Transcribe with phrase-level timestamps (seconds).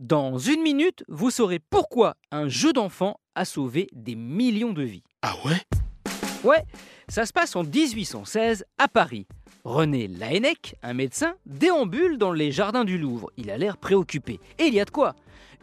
[0.00, 5.02] Dans une minute, vous saurez pourquoi un jeu d'enfant a sauvé des millions de vies.
[5.20, 5.60] Ah ouais?
[6.42, 6.64] Ouais,
[7.08, 9.26] ça se passe en 1816 à Paris.
[9.62, 13.30] René Laennec, un médecin, déambule dans les jardins du Louvre.
[13.36, 14.40] Il a l'air préoccupé.
[14.58, 15.14] Et il y a de quoi?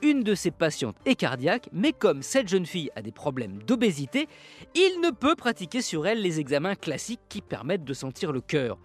[0.04, 4.28] Une de ses patientes est cardiaque, mais comme cette jeune fille a des problèmes d'obésité,
[4.76, 8.78] il ne peut pratiquer sur elle les examens classiques qui permettent de sentir le cœur.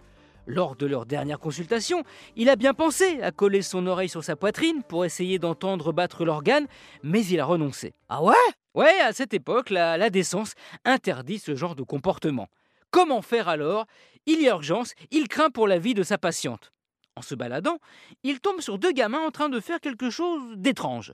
[0.45, 2.03] Lors de leur dernière consultation,
[2.35, 6.25] il a bien pensé à coller son oreille sur sa poitrine pour essayer d'entendre battre
[6.25, 6.67] l'organe,
[7.01, 7.93] mais il a renoncé.
[8.09, 8.33] Ah ouais?
[8.73, 12.49] Ouais, à cette époque, la, la décence interdit ce genre de comportement.
[12.91, 13.85] Comment faire alors?
[14.25, 16.71] Il y a urgence, il craint pour la vie de sa patiente.
[17.15, 17.77] En se baladant,
[18.23, 21.13] il tombe sur deux gamins en train de faire quelque chose d'étrange,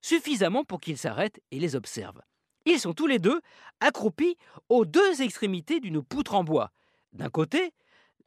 [0.00, 2.20] suffisamment pour qu'il s'arrête et les observe.
[2.64, 3.40] Ils sont tous les deux
[3.80, 4.36] accroupis
[4.68, 6.70] aux deux extrémités d'une poutre en bois.
[7.12, 7.72] D'un côté,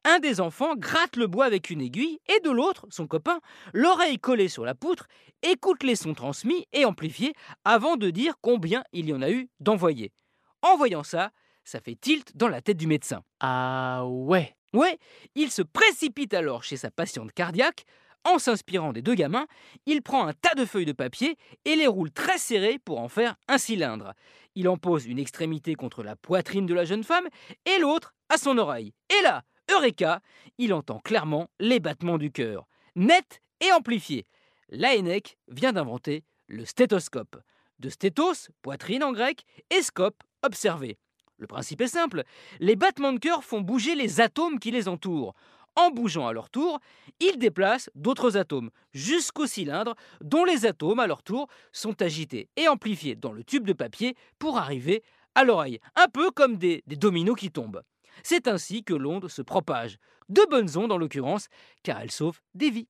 [0.05, 3.41] un des enfants gratte le bois avec une aiguille et de l'autre, son copain,
[3.73, 5.07] l'oreille collée sur la poutre,
[5.41, 7.33] écoute les sons transmis et amplifiés
[7.65, 10.13] avant de dire combien il y en a eu d'envoyés.
[10.61, 11.31] En voyant ça,
[11.63, 13.23] ça fait tilt dans la tête du médecin.
[13.39, 14.97] Ah ouais Ouais,
[15.35, 17.85] il se précipite alors chez sa patiente cardiaque.
[18.25, 19.45] En s'inspirant des deux gamins,
[19.85, 23.07] il prend un tas de feuilles de papier et les roule très serrées pour en
[23.07, 24.13] faire un cylindre.
[24.55, 27.27] Il en pose une extrémité contre la poitrine de la jeune femme
[27.65, 28.93] et l'autre à son oreille.
[29.09, 30.21] Et là, Eureka
[30.57, 34.25] Il entend clairement les battements du cœur, net et amplifiés.
[34.69, 37.37] Laennec vient d'inventer le stéthoscope.
[37.79, 40.97] De stéthos, poitrine en grec, et scope, observer.
[41.37, 42.23] Le principe est simple,
[42.59, 45.33] les battements de cœur font bouger les atomes qui les entourent.
[45.75, 46.79] En bougeant à leur tour,
[47.19, 52.69] ils déplacent d'autres atomes jusqu'au cylindre dont les atomes à leur tour sont agités et
[52.69, 55.03] amplifiés dans le tube de papier pour arriver
[55.33, 57.81] à l'oreille, un peu comme des dominos qui tombent.
[58.23, 59.97] C'est ainsi que l'onde se propage.
[60.29, 61.47] De bonnes ondes en l'occurrence,
[61.83, 62.87] car elles sauvent des vies.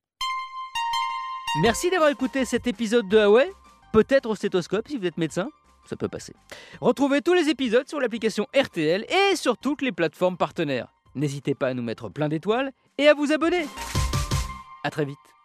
[1.62, 3.50] Merci d'avoir écouté cet épisode de Huawei.
[3.92, 5.48] Peut-être au stéthoscope si vous êtes médecin.
[5.86, 6.34] Ça peut passer.
[6.80, 10.92] Retrouvez tous les épisodes sur l'application RTL et sur toutes les plateformes partenaires.
[11.14, 13.66] N'hésitez pas à nous mettre plein d'étoiles et à vous abonner.
[14.84, 15.35] A très vite.